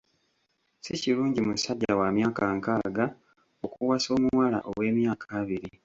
Si 0.79 0.93
kirungi 1.01 1.39
musajja 1.47 1.91
wa 1.99 2.07
myaka 2.17 2.43
nkaaga 2.57 3.05
okuwasa 3.65 4.07
omuwala 4.17 4.57
ow'emyaka 4.69 5.25
abiri. 5.41 5.69